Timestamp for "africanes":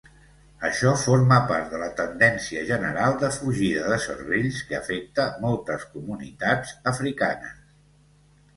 6.97-7.65